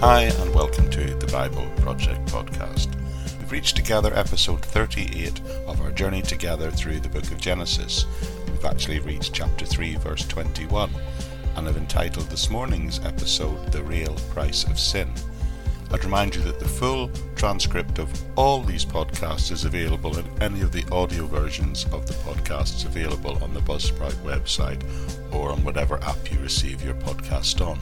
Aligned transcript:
Hi, 0.00 0.22
and 0.22 0.54
welcome 0.54 0.88
to 0.90 1.16
the 1.16 1.26
Bible 1.26 1.68
Project 1.78 2.24
podcast. 2.26 2.94
We've 3.40 3.50
reached 3.50 3.74
together 3.74 4.14
episode 4.14 4.64
38 4.64 5.40
of 5.66 5.80
our 5.80 5.90
journey 5.90 6.22
together 6.22 6.70
through 6.70 7.00
the 7.00 7.08
book 7.08 7.24
of 7.32 7.40
Genesis. 7.40 8.06
We've 8.46 8.64
actually 8.64 9.00
reached 9.00 9.34
chapter 9.34 9.66
3, 9.66 9.96
verse 9.96 10.24
21, 10.28 10.92
and 11.56 11.66
have 11.66 11.76
entitled 11.76 12.26
this 12.26 12.48
morning's 12.48 13.04
episode 13.04 13.72
The 13.72 13.82
Real 13.82 14.14
Price 14.30 14.62
of 14.62 14.78
Sin. 14.78 15.12
I'd 15.90 16.04
remind 16.04 16.36
you 16.36 16.42
that 16.42 16.60
the 16.60 16.68
full 16.68 17.10
transcript 17.34 17.98
of 17.98 18.08
all 18.36 18.62
these 18.62 18.84
podcasts 18.84 19.50
is 19.50 19.64
available 19.64 20.16
in 20.16 20.26
any 20.40 20.60
of 20.60 20.70
the 20.70 20.84
audio 20.92 21.26
versions 21.26 21.86
of 21.86 22.06
the 22.06 22.14
podcasts 22.14 22.86
available 22.86 23.42
on 23.42 23.52
the 23.52 23.62
Buzzsprout 23.62 24.14
website 24.22 24.80
or 25.34 25.50
on 25.50 25.64
whatever 25.64 26.00
app 26.04 26.30
you 26.30 26.38
receive 26.38 26.84
your 26.84 26.94
podcast 26.94 27.66
on. 27.66 27.80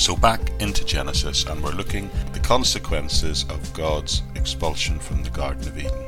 So 0.00 0.16
back 0.16 0.40
into 0.60 0.82
Genesis, 0.82 1.44
and 1.44 1.62
we're 1.62 1.72
looking 1.72 2.08
at 2.24 2.32
the 2.32 2.40
consequences 2.40 3.44
of 3.50 3.74
God's 3.74 4.22
expulsion 4.34 4.98
from 4.98 5.22
the 5.22 5.28
Garden 5.28 5.68
of 5.68 5.78
Eden. 5.78 6.06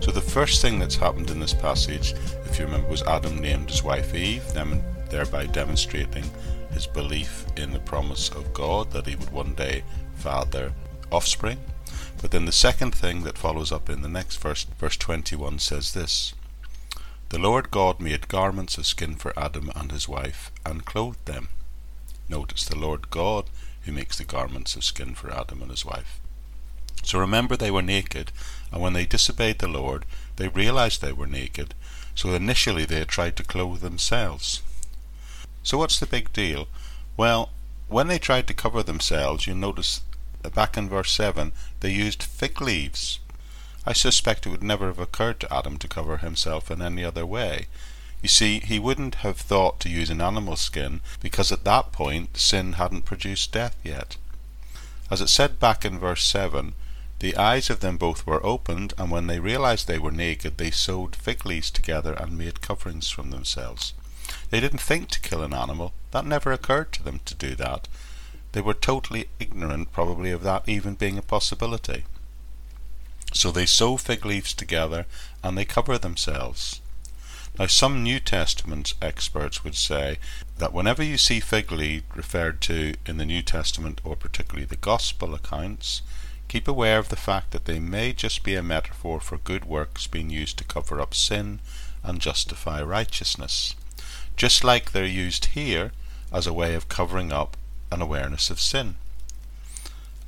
So 0.00 0.10
the 0.10 0.22
first 0.22 0.62
thing 0.62 0.78
that's 0.78 0.96
happened 0.96 1.28
in 1.28 1.40
this 1.40 1.52
passage, 1.52 2.14
if 2.46 2.58
you 2.58 2.64
remember, 2.64 2.88
was 2.88 3.02
Adam 3.02 3.38
named 3.38 3.68
his 3.68 3.84
wife 3.84 4.14
Eve, 4.14 4.42
thereby 5.10 5.44
demonstrating 5.44 6.24
his 6.70 6.86
belief 6.86 7.44
in 7.58 7.70
the 7.74 7.80
promise 7.80 8.30
of 8.30 8.54
God 8.54 8.90
that 8.92 9.06
he 9.06 9.16
would 9.16 9.30
one 9.30 9.52
day 9.52 9.84
father 10.14 10.72
offspring. 11.12 11.58
But 12.22 12.30
then 12.30 12.46
the 12.46 12.50
second 12.50 12.94
thing 12.94 13.24
that 13.24 13.36
follows 13.36 13.70
up 13.70 13.90
in 13.90 14.00
the 14.00 14.08
next 14.08 14.38
verse, 14.38 14.64
verse 14.64 14.96
21 14.96 15.58
says 15.58 15.92
this 15.92 16.32
The 17.28 17.38
Lord 17.38 17.70
God 17.70 18.00
made 18.00 18.26
garments 18.26 18.78
of 18.78 18.86
skin 18.86 19.16
for 19.16 19.38
Adam 19.38 19.70
and 19.76 19.92
his 19.92 20.08
wife 20.08 20.50
and 20.64 20.86
clothed 20.86 21.26
them. 21.26 21.48
Notice 22.28 22.64
the 22.64 22.76
Lord 22.76 23.10
God 23.10 23.46
who 23.82 23.92
makes 23.92 24.18
the 24.18 24.24
garments 24.24 24.76
of 24.76 24.84
skin 24.84 25.14
for 25.14 25.32
Adam 25.32 25.62
and 25.62 25.70
his 25.70 25.84
wife. 25.84 26.20
So 27.02 27.18
remember, 27.18 27.56
they 27.56 27.70
were 27.70 27.82
naked, 27.82 28.32
and 28.70 28.82
when 28.82 28.92
they 28.92 29.06
disobeyed 29.06 29.60
the 29.60 29.68
Lord, 29.68 30.04
they 30.36 30.48
realized 30.48 31.00
they 31.00 31.12
were 31.12 31.26
naked. 31.26 31.74
So 32.14 32.34
initially 32.34 32.84
they 32.84 33.04
tried 33.04 33.36
to 33.36 33.44
clothe 33.44 33.80
themselves. 33.80 34.60
So 35.62 35.78
what's 35.78 35.98
the 35.98 36.06
big 36.06 36.32
deal? 36.32 36.68
Well, 37.16 37.50
when 37.88 38.08
they 38.08 38.18
tried 38.18 38.46
to 38.48 38.54
cover 38.54 38.82
themselves, 38.82 39.46
you 39.46 39.54
notice 39.54 40.02
back 40.54 40.76
in 40.76 40.88
verse 40.88 41.12
7, 41.12 41.52
they 41.80 41.90
used 41.90 42.22
fig 42.22 42.60
leaves. 42.60 43.20
I 43.86 43.92
suspect 43.92 44.46
it 44.46 44.50
would 44.50 44.62
never 44.62 44.88
have 44.88 44.98
occurred 44.98 45.40
to 45.40 45.54
Adam 45.54 45.78
to 45.78 45.88
cover 45.88 46.18
himself 46.18 46.70
in 46.70 46.82
any 46.82 47.04
other 47.04 47.24
way. 47.24 47.68
You 48.22 48.28
see, 48.28 48.60
he 48.60 48.78
wouldn't 48.78 49.16
have 49.16 49.36
thought 49.36 49.78
to 49.80 49.88
use 49.88 50.10
an 50.10 50.20
animal 50.20 50.56
skin 50.56 51.00
because 51.20 51.52
at 51.52 51.64
that 51.64 51.92
point 51.92 52.36
sin 52.36 52.74
hadn't 52.74 53.04
produced 53.04 53.52
death 53.52 53.76
yet. 53.84 54.16
As 55.10 55.20
it 55.20 55.28
said 55.28 55.60
back 55.60 55.84
in 55.84 55.98
verse 55.98 56.24
7, 56.24 56.74
the 57.20 57.36
eyes 57.36 57.70
of 57.70 57.80
them 57.80 57.96
both 57.96 58.26
were 58.26 58.44
opened, 58.44 58.94
and 58.96 59.10
when 59.10 59.26
they 59.26 59.40
realized 59.40 59.88
they 59.88 59.98
were 59.98 60.12
naked, 60.12 60.58
they 60.58 60.70
sewed 60.70 61.16
fig 61.16 61.44
leaves 61.44 61.70
together 61.70 62.12
and 62.12 62.38
made 62.38 62.60
coverings 62.60 63.10
from 63.10 63.30
themselves. 63.30 63.92
They 64.50 64.60
didn't 64.60 64.80
think 64.80 65.08
to 65.10 65.20
kill 65.20 65.42
an 65.42 65.54
animal. 65.54 65.92
That 66.12 66.26
never 66.26 66.52
occurred 66.52 66.92
to 66.92 67.02
them 67.02 67.20
to 67.24 67.34
do 67.34 67.54
that. 67.56 67.88
They 68.52 68.60
were 68.60 68.74
totally 68.74 69.28
ignorant, 69.40 69.92
probably, 69.92 70.30
of 70.30 70.42
that 70.42 70.68
even 70.68 70.94
being 70.94 71.18
a 71.18 71.22
possibility. 71.22 72.04
So 73.32 73.50
they 73.50 73.66
sew 73.66 73.96
fig 73.96 74.24
leaves 74.24 74.54
together 74.54 75.06
and 75.42 75.56
they 75.56 75.64
cover 75.64 75.98
themselves. 75.98 76.80
Now, 77.58 77.66
some 77.66 78.04
New 78.04 78.20
Testament 78.20 78.94
experts 79.02 79.64
would 79.64 79.74
say 79.74 80.18
that 80.58 80.72
whenever 80.72 81.02
you 81.02 81.18
see 81.18 81.40
fig 81.40 81.72
leaf 81.72 82.04
referred 82.14 82.60
to 82.62 82.94
in 83.04 83.16
the 83.16 83.24
New 83.24 83.42
Testament, 83.42 84.00
or 84.04 84.14
particularly 84.14 84.64
the 84.64 84.76
Gospel 84.76 85.34
accounts, 85.34 86.02
keep 86.46 86.68
aware 86.68 86.98
of 86.98 87.08
the 87.08 87.16
fact 87.16 87.50
that 87.50 87.64
they 87.64 87.80
may 87.80 88.12
just 88.12 88.44
be 88.44 88.54
a 88.54 88.62
metaphor 88.62 89.18
for 89.18 89.38
good 89.38 89.64
works 89.64 90.06
being 90.06 90.30
used 90.30 90.56
to 90.58 90.64
cover 90.64 91.00
up 91.00 91.14
sin 91.14 91.58
and 92.04 92.20
justify 92.20 92.80
righteousness, 92.80 93.74
just 94.36 94.62
like 94.62 94.92
they're 94.92 95.04
used 95.04 95.46
here 95.46 95.90
as 96.32 96.46
a 96.46 96.52
way 96.52 96.74
of 96.74 96.88
covering 96.88 97.32
up 97.32 97.56
an 97.90 98.00
awareness 98.00 98.50
of 98.50 98.60
sin. 98.60 98.94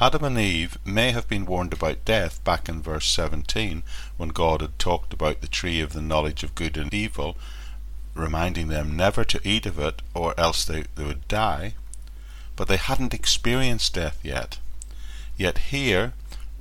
Adam 0.02 0.24
and 0.24 0.38
Eve 0.38 0.78
may 0.82 1.12
have 1.12 1.28
been 1.28 1.44
warned 1.44 1.74
about 1.74 2.06
death 2.06 2.42
back 2.42 2.70
in 2.70 2.80
verse 2.80 3.06
17 3.10 3.82
when 4.16 4.30
God 4.30 4.62
had 4.62 4.78
talked 4.78 5.12
about 5.12 5.42
the 5.42 5.46
tree 5.46 5.82
of 5.82 5.92
the 5.92 6.00
knowledge 6.00 6.42
of 6.42 6.54
good 6.54 6.78
and 6.78 6.94
evil, 6.94 7.36
reminding 8.14 8.68
them 8.68 8.96
never 8.96 9.24
to 9.24 9.46
eat 9.46 9.66
of 9.66 9.78
it 9.78 10.00
or 10.14 10.32
else 10.40 10.64
they, 10.64 10.84
they 10.94 11.04
would 11.04 11.28
die. 11.28 11.74
But 12.56 12.66
they 12.68 12.78
hadn't 12.78 13.12
experienced 13.12 13.92
death 13.92 14.18
yet. 14.22 14.58
Yet 15.36 15.58
here, 15.58 16.14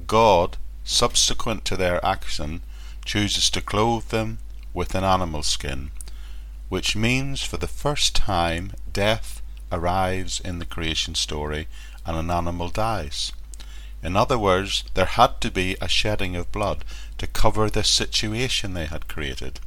God, 0.05 0.57
subsequent 0.83 1.63
to 1.63 1.77
their 1.77 2.05
action, 2.05 2.61
chooses 3.05 3.49
to 3.51 3.61
clothe 3.61 4.09
them 4.09 4.39
with 4.73 4.93
an 4.95 5.05
animal 5.05 5.43
skin, 5.43 5.91
which 6.67 6.93
means 6.93 7.41
for 7.41 7.55
the 7.55 7.67
first 7.67 8.17
time 8.17 8.73
death 8.91 9.41
arrives 9.71 10.41
in 10.41 10.59
the 10.59 10.65
creation 10.65 11.15
story 11.15 11.67
and 12.05 12.17
an 12.17 12.31
animal 12.31 12.69
dies. 12.69 13.31
In 14.01 14.15
other 14.15 14.37
words, 14.37 14.83
there 14.93 15.05
had 15.05 15.41
to 15.41 15.51
be 15.51 15.75
a 15.81 15.89
shedding 15.89 16.35
of 16.35 16.51
blood 16.51 16.85
to 17.17 17.27
cover 17.27 17.69
the 17.69 17.83
situation 17.83 18.73
they 18.73 18.85
had 18.85 19.09
created. 19.09 19.59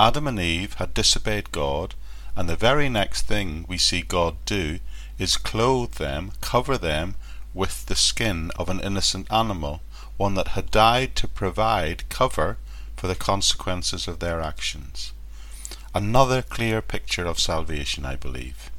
Adam 0.00 0.26
and 0.26 0.40
Eve 0.40 0.74
had 0.74 0.94
disobeyed 0.94 1.52
God, 1.52 1.94
and 2.34 2.48
the 2.48 2.56
very 2.56 2.88
next 2.88 3.22
thing 3.22 3.66
we 3.68 3.76
see 3.76 4.00
God 4.00 4.36
do 4.46 4.80
is 5.18 5.36
clothe 5.36 5.92
them, 5.94 6.32
cover 6.40 6.78
them 6.78 7.14
with 7.54 7.86
the 7.86 7.94
skin 7.94 8.50
of 8.56 8.68
an 8.68 8.80
innocent 8.80 9.30
animal, 9.30 9.82
one 10.16 10.34
that 10.34 10.48
had 10.48 10.70
died 10.70 11.14
to 11.16 11.28
provide 11.28 12.08
cover 12.08 12.56
for 12.96 13.06
the 13.06 13.14
consequences 13.14 14.08
of 14.08 14.18
their 14.18 14.40
actions. 14.40 15.12
Another 15.94 16.40
clear 16.40 16.80
picture 16.80 17.26
of 17.26 17.38
salvation, 17.38 18.06
I 18.06 18.16
believe. 18.16 18.70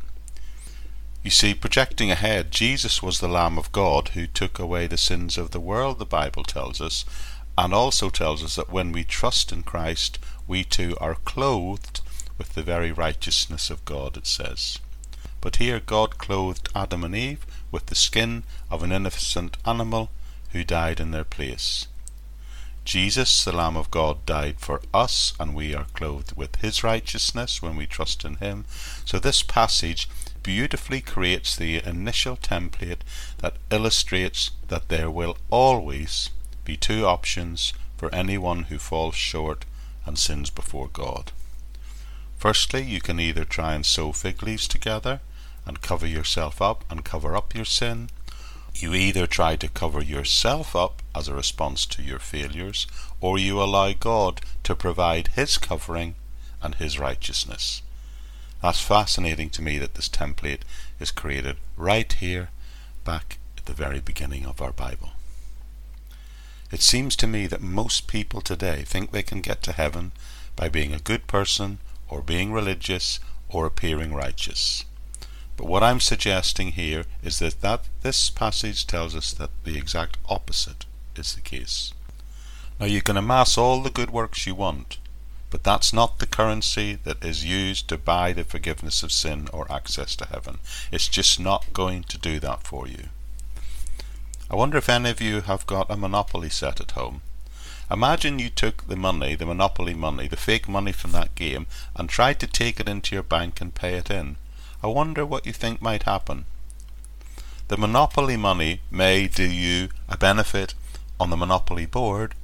You 1.24 1.32
see, 1.32 1.54
projecting 1.54 2.12
ahead, 2.12 2.52
Jesus 2.52 3.02
was 3.02 3.20
the 3.20 3.30
Lamb 3.30 3.58
of 3.58 3.72
God 3.72 4.10
who 4.10 4.28
took 4.28 4.60
away 4.60 4.88
the 4.88 4.98
sins 4.98 5.38
of 5.38 5.52
the 5.52 5.60
world, 5.60 5.98
the 5.98 6.06
Bible 6.06 6.44
tells 6.44 6.82
us, 6.82 7.06
and 7.58 7.74
also 7.74 8.10
tells 8.10 8.44
us 8.44 8.58
that 8.58 8.70
when 8.70 8.92
we 8.92 9.06
trust 9.06 9.54
in 9.54 9.64
Christ, 9.64 10.20
we 10.48 10.66
too 10.66 10.98
are 11.00 11.16
clothed 11.16 12.02
with 12.38 12.56
the 12.56 12.62
very 12.64 12.92
righteousness 12.92 13.70
of 13.70 13.86
God, 13.86 14.18
it 14.18 14.28
says. 14.28 14.80
But 15.40 15.56
here 15.58 15.80
God 15.80 16.18
clothed 16.18 16.68
Adam 16.76 17.06
and 17.06 17.16
Eve 17.16 17.46
with 17.72 17.86
the 17.86 17.96
skin 17.96 18.44
of 18.70 18.84
an 18.84 18.92
innocent 18.92 19.56
animal 19.66 20.10
who 20.52 20.66
died 20.66 21.00
in 21.00 21.12
their 21.12 21.24
place. 21.24 21.88
Jesus, 22.86 23.46
the 23.46 23.54
Lamb 23.54 23.78
of 23.78 23.92
God, 23.92 24.26
died 24.26 24.60
for 24.60 24.82
us, 24.94 25.34
and 25.40 25.56
we 25.56 25.74
are 25.74 25.86
clothed 25.94 26.36
with 26.36 26.58
his 26.58 26.84
righteousness 26.84 27.62
when 27.62 27.78
we 27.78 27.86
trust 27.86 28.26
in 28.26 28.36
him. 28.36 28.66
So 29.06 29.20
this 29.20 29.42
passage 29.42 30.10
beautifully 30.44 31.00
creates 31.00 31.56
the 31.56 31.82
initial 31.86 32.36
template 32.36 33.00
that 33.38 33.56
illustrates 33.72 34.52
that 34.68 34.90
there 34.90 35.10
will 35.10 35.38
always 35.50 36.30
be 36.66 36.76
two 36.76 37.06
options 37.06 37.74
for 37.98 38.14
anyone 38.14 38.64
who 38.64 38.78
falls 38.78 39.16
short 39.16 39.66
and 40.06 40.20
sins 40.20 40.50
before 40.50 40.90
God. 40.92 41.32
Firstly, 42.38 42.84
you 42.84 43.00
can 43.00 43.22
either 43.22 43.46
try 43.46 43.74
and 43.74 43.86
sew 43.86 44.12
fig 44.12 44.44
leaves 44.44 44.68
together 44.68 45.22
and 45.66 45.82
cover 45.82 46.06
yourself 46.06 46.62
up 46.62 46.84
and 46.90 47.06
cover 47.06 47.38
up 47.38 47.56
your 47.56 47.64
sin. 47.64 48.10
You 48.76 48.94
either 48.94 49.28
try 49.28 49.56
to 49.56 49.68
cover 49.68 50.04
yourself 50.04 50.76
up 50.76 51.02
as 51.16 51.28
a 51.28 51.36
response 51.36 51.86
to 51.86 52.02
your 52.02 52.20
failures, 52.20 52.88
or 53.22 53.38
you 53.38 53.62
allow 53.62 53.94
God 53.94 54.42
to 54.64 54.76
provide 54.76 55.30
His 55.30 55.58
covering 55.58 56.16
and 56.62 56.76
His 56.76 57.00
righteousness. 57.00 57.82
That's 58.62 58.82
fascinating 58.82 59.50
to 59.52 59.62
me 59.62 59.78
that 59.78 59.94
this 59.96 60.10
template 60.10 60.62
is 61.00 61.12
created 61.12 61.58
right 61.78 62.12
here, 62.12 62.50
back 63.04 63.38
at 63.58 63.66
the 63.66 63.74
very 63.74 64.00
beginning 64.00 64.46
of 64.46 64.62
our 64.62 64.72
Bible. 64.72 65.12
It 66.72 66.82
seems 66.82 67.16
to 67.18 67.28
me 67.28 67.46
that 67.48 67.62
most 67.62 68.08
people 68.08 68.42
today 68.42 68.84
think 68.84 69.12
they 69.12 69.22
can 69.22 69.42
get 69.42 69.62
to 69.64 69.74
heaven 69.74 70.12
by 70.56 70.70
being 70.70 70.94
a 70.94 71.00
good 71.00 71.28
person, 71.28 71.78
or 72.10 72.22
being 72.22 72.52
religious, 72.52 73.20
or 73.50 73.66
appearing 73.66 74.14
righteous. 74.14 74.86
But 75.56 75.68
what 75.68 75.84
I'm 75.84 76.00
suggesting 76.00 76.72
here 76.72 77.06
is 77.24 77.40
that, 77.40 77.62
that 77.62 77.84
this 78.02 78.30
passage 78.30 78.88
tells 78.88 79.16
us 79.16 79.34
that 79.34 79.52
the 79.64 79.78
exact 79.78 80.18
opposite 80.28 80.86
is 81.16 81.36
the 81.36 81.42
case. 81.42 81.94
Now 82.80 82.88
you 82.88 83.02
can 83.02 83.18
amass 83.18 83.58
all 83.58 83.82
the 83.82 83.90
good 83.90 84.10
works 84.10 84.48
you 84.48 84.56
want, 84.56 84.98
but 85.52 85.64
that's 85.64 85.94
not 85.94 86.18
the 86.18 86.26
currency 86.26 86.98
that 87.04 87.24
is 87.24 87.46
used 87.46 87.88
to 87.90 87.98
buy 87.98 88.34
the 88.34 88.44
forgiveness 88.44 89.04
of 89.04 89.12
sin 89.12 89.48
or 89.54 89.72
access 89.72 90.16
to 90.16 90.26
heaven. 90.26 90.58
It's 90.92 91.08
just 91.08 91.40
not 91.40 91.72
going 91.74 92.04
to 92.06 92.18
do 92.18 92.40
that 92.40 92.64
for 92.64 92.88
you. 92.88 93.10
I 94.50 94.56
wonder 94.56 94.78
if 94.78 94.90
any 94.90 95.12
of 95.12 95.22
you 95.22 95.42
have 95.42 95.68
got 95.68 95.92
a 95.92 95.96
Monopoly 95.96 96.50
set 96.50 96.82
at 96.82 96.92
home. 96.92 97.22
Imagine 97.92 98.40
you 98.40 98.50
took 98.50 98.88
the 98.88 98.96
money, 98.96 99.36
the 99.36 99.46
monopoly 99.46 99.94
money, 99.94 100.28
the 100.28 100.36
fake 100.36 100.68
money 100.68 100.92
from 100.92 101.12
that 101.12 101.36
game, 101.36 101.68
and 101.96 102.10
tried 102.10 102.40
to 102.40 102.48
take 102.48 102.80
it 102.80 102.90
into 102.90 103.14
your 103.16 103.24
bank 103.24 103.62
and 103.62 103.76
pay 103.76 103.96
it 103.96 104.10
in. 104.10 104.38
I 104.84 104.88
wonder 104.88 105.26
what 105.26 105.46
you 105.46 105.54
think 105.54 105.82
might 105.82 106.04
happen. 106.04 106.44
The 107.70 107.78
monopoly 107.78 108.36
money 108.36 108.82
may 108.92 109.28
do 109.30 109.44
you 109.44 109.88
a 110.10 110.18
benefit 110.18 110.74
on 111.20 111.30
the 111.30 111.38
monopoly 111.38 111.86
board, 111.86 112.36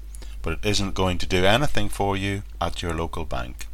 but 0.41 0.53
it 0.53 0.65
isn't 0.65 0.93
going 0.95 1.17
to 1.17 1.25
do 1.25 1.43
anything 1.43 1.89
for 1.89 2.15
you 2.15 2.43
at 2.61 2.81
your 2.81 2.93
local 2.93 3.25
bank. 3.25 3.67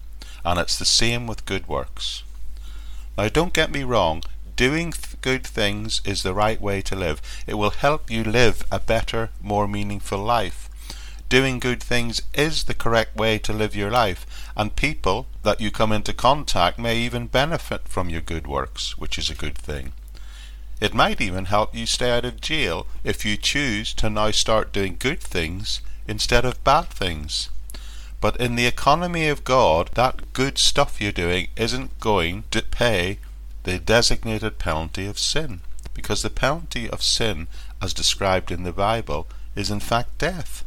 And 0.43 0.59
it's 0.59 0.79
the 0.79 0.85
same 0.85 1.27
with 1.27 1.45
good 1.45 1.67
works. 1.67 2.23
Now, 3.15 3.29
don't 3.29 3.53
get 3.53 3.71
me 3.71 3.83
wrong, 3.83 4.23
doing 4.55 4.91
th- 4.91 5.21
good 5.21 5.45
things 5.45 6.01
is 6.03 6.23
the 6.23 6.33
right 6.33 6.59
way 6.59 6.81
to 6.81 6.95
live. 6.95 7.21
It 7.45 7.55
will 7.55 7.69
help 7.69 8.09
you 8.09 8.23
live 8.23 8.63
a 8.71 8.79
better, 8.79 9.29
more 9.41 9.67
meaningful 9.67 10.19
life. 10.19 10.69
Doing 11.35 11.59
good 11.59 11.83
things 11.83 12.21
is 12.33 12.63
the 12.63 12.73
correct 12.73 13.17
way 13.17 13.37
to 13.39 13.51
live 13.51 13.75
your 13.75 13.91
life, 13.91 14.25
and 14.55 14.73
people 14.73 15.27
that 15.43 15.59
you 15.59 15.69
come 15.69 15.91
into 15.91 16.13
contact 16.13 16.79
may 16.79 16.97
even 16.97 17.27
benefit 17.27 17.89
from 17.89 18.09
your 18.09 18.21
good 18.21 18.47
works, 18.47 18.97
which 18.97 19.17
is 19.17 19.29
a 19.29 19.35
good 19.35 19.57
thing. 19.57 19.91
It 20.79 20.93
might 20.93 21.19
even 21.19 21.43
help 21.43 21.75
you 21.75 21.87
stay 21.87 22.11
out 22.11 22.23
of 22.23 22.39
jail 22.39 22.87
if 23.03 23.25
you 23.25 23.35
choose 23.35 23.93
to 23.95 24.09
now 24.09 24.31
start 24.31 24.71
doing 24.71 24.95
good 24.97 25.19
things 25.19 25.81
instead 26.07 26.45
of 26.45 26.63
bad 26.63 26.89
things. 26.89 27.49
But 28.21 28.37
in 28.37 28.55
the 28.55 28.65
economy 28.65 29.27
of 29.27 29.43
God, 29.43 29.89
that 29.95 30.31
good 30.31 30.57
stuff 30.57 31.01
you're 31.01 31.11
doing 31.11 31.49
isn't 31.57 31.99
going 31.99 32.45
to 32.51 32.61
pay 32.61 33.19
the 33.63 33.77
designated 33.77 34.57
penalty 34.57 35.05
of 35.05 35.19
sin. 35.19 35.59
Because 35.93 36.21
the 36.21 36.29
penalty 36.29 36.89
of 36.89 37.03
sin, 37.03 37.47
as 37.81 37.93
described 37.93 38.51
in 38.51 38.63
the 38.63 38.71
Bible, 38.71 39.27
is 39.53 39.69
in 39.69 39.81
fact 39.81 40.17
death. 40.17 40.63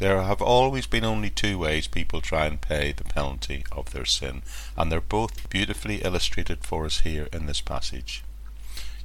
There 0.00 0.22
have 0.22 0.40
always 0.40 0.86
been 0.86 1.04
only 1.04 1.28
two 1.28 1.58
ways 1.58 1.86
people 1.86 2.22
try 2.22 2.46
and 2.46 2.58
pay 2.58 2.92
the 2.92 3.04
penalty 3.04 3.66
of 3.70 3.90
their 3.90 4.06
sin, 4.06 4.40
and 4.74 4.90
they're 4.90 4.98
both 4.98 5.50
beautifully 5.50 5.96
illustrated 5.96 6.64
for 6.64 6.86
us 6.86 7.00
here 7.00 7.28
in 7.34 7.44
this 7.44 7.60
passage. 7.60 8.24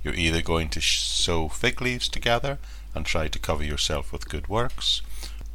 You're 0.02 0.14
either 0.14 0.42
going 0.42 0.70
to 0.70 0.80
sew 0.80 1.50
fig 1.50 1.82
leaves 1.82 2.08
together 2.08 2.60
and 2.94 3.06
try 3.06 3.28
to 3.28 3.38
cover 3.38 3.62
yourself 3.62 4.14
with 4.14 4.30
good 4.30 4.48
works, 4.48 5.02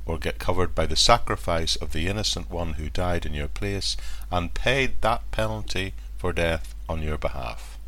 or 0.04 0.19
get 0.19 0.38
covered 0.38 0.75
by 0.75 0.84
the 0.84 0.94
sacrifice 0.94 1.75
of 1.75 1.92
the 1.92 2.06
innocent 2.06 2.50
one 2.50 2.75
who 2.75 2.90
died 2.90 3.25
in 3.25 3.32
your 3.32 3.48
place 3.48 3.96
and 4.31 4.52
paid 4.52 5.00
that 5.00 5.31
penalty 5.31 5.94
for 6.19 6.34
death 6.34 6.75
on 6.87 7.00
your 7.00 7.16
behalf. 7.16 7.78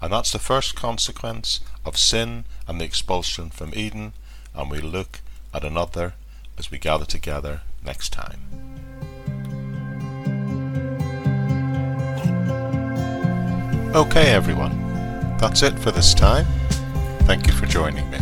And 0.00 0.14
that's 0.14 0.32
the 0.32 0.38
first 0.38 0.76
consequence 0.76 1.60
of 1.84 1.98
sin 1.98 2.46
and 2.66 2.80
the 2.80 2.86
expulsion 2.86 3.50
from 3.50 3.74
Eden, 3.74 4.14
and 4.54 4.70
we'll 4.70 4.80
look 4.80 5.20
at 5.54 5.64
another 5.64 6.14
as 6.58 6.70
we 6.70 6.78
gather 6.78 7.04
together 7.04 7.60
next 7.84 8.12
time. 8.12 8.40
Okay, 13.94 14.32
everyone. 14.32 14.76
That's 15.38 15.62
it 15.62 15.78
for 15.78 15.92
this 15.92 16.14
time. 16.14 16.46
Thank 17.26 17.46
you 17.46 17.52
for 17.52 17.66
joining 17.66 18.10
me. 18.10 18.18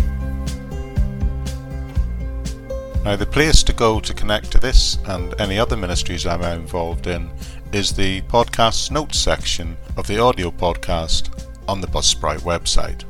Now, 3.05 3.17
the 3.17 3.27
place 3.27 3.63
to 3.65 3.73
go 3.73 3.99
to 3.99 4.15
connect 4.15 4.53
to 4.53 4.59
this 4.59 4.99
and 5.07 5.35
any 5.41 5.59
other 5.59 5.77
ministries 5.77 6.25
I'm 6.25 6.43
involved 6.43 7.07
in 7.07 7.31
is 7.73 7.93
the 7.93 8.21
podcast 8.23 8.91
notes 8.91 9.19
section 9.19 9.77
of 9.97 10.07
the 10.07 10.21
audio 10.21 10.51
podcast 10.51 11.31
on 11.67 11.81
the 11.81 11.89
Buzzsprout 11.89 12.41
website, 12.41 13.05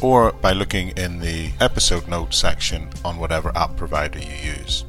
or 0.00 0.32
by 0.32 0.52
looking 0.52 0.88
in 0.96 1.20
the 1.20 1.50
episode 1.60 2.06
notes 2.08 2.36
section 2.36 2.88
on 3.04 3.16
whatever 3.16 3.56
app 3.56 3.76
provider 3.76 4.18
you 4.18 4.54
use. 4.56 4.84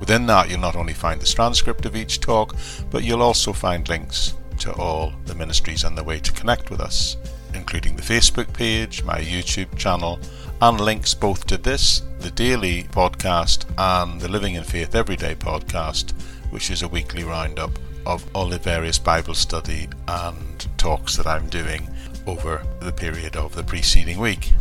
Within 0.00 0.26
that, 0.26 0.50
you'll 0.50 0.60
not 0.60 0.76
only 0.76 0.94
find 0.94 1.20
the 1.20 1.26
transcript 1.26 1.86
of 1.86 1.94
each 1.94 2.20
talk, 2.20 2.56
but 2.90 3.04
you'll 3.04 3.22
also 3.22 3.52
find 3.52 3.88
links 3.88 4.34
to 4.58 4.72
all 4.74 5.12
the 5.26 5.34
ministries 5.34 5.84
and 5.84 5.96
the 5.96 6.04
way 6.04 6.18
to 6.18 6.32
connect 6.32 6.70
with 6.70 6.80
us, 6.80 7.16
including 7.54 7.94
the 7.94 8.02
Facebook 8.02 8.52
page, 8.52 9.04
my 9.04 9.20
YouTube 9.20 9.76
channel, 9.76 10.18
and 10.60 10.80
links 10.80 11.14
both 11.14 11.46
to 11.46 11.56
this, 11.56 12.02
the 12.20 12.30
daily 12.30 12.84
podcast, 12.84 13.64
and 13.78 14.20
the 14.20 14.28
Living 14.28 14.54
in 14.54 14.64
Faith 14.64 14.94
Everyday 14.94 15.34
podcast, 15.34 16.12
which 16.50 16.70
is 16.70 16.82
a 16.82 16.88
weekly 16.88 17.24
roundup 17.24 17.78
of 18.06 18.24
all 18.34 18.48
the 18.48 18.58
various 18.58 18.98
Bible 18.98 19.34
study 19.34 19.88
and 20.08 20.66
talks 20.78 21.16
that 21.16 21.26
I'm 21.26 21.48
doing 21.48 21.88
over 22.26 22.62
the 22.80 22.92
period 22.92 23.36
of 23.36 23.54
the 23.54 23.62
preceding 23.62 24.18
week. 24.18 24.52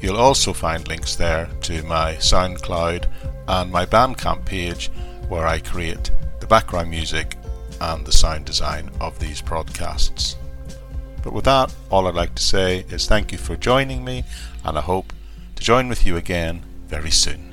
You'll 0.00 0.16
also 0.16 0.52
find 0.52 0.86
links 0.86 1.16
there 1.16 1.48
to 1.62 1.82
my 1.82 2.14
SoundCloud 2.14 3.06
and 3.48 3.72
my 3.72 3.84
Bandcamp 3.84 4.44
page 4.44 4.90
where 5.28 5.46
I 5.46 5.58
create 5.58 6.10
the 6.40 6.46
background 6.46 6.90
music 6.90 7.36
and 7.80 8.06
the 8.06 8.12
sound 8.12 8.44
design 8.44 8.90
of 9.00 9.18
these 9.18 9.42
broadcasts. 9.42 10.36
But 11.22 11.32
with 11.32 11.44
that, 11.44 11.74
all 11.90 12.06
I'd 12.06 12.14
like 12.14 12.34
to 12.36 12.42
say 12.42 12.84
is 12.90 13.06
thank 13.06 13.32
you 13.32 13.38
for 13.38 13.56
joining 13.56 14.04
me, 14.04 14.24
and 14.64 14.78
I 14.78 14.80
hope 14.80 15.12
to 15.56 15.62
join 15.62 15.88
with 15.88 16.06
you 16.06 16.16
again 16.16 16.62
very 16.86 17.10
soon. 17.10 17.47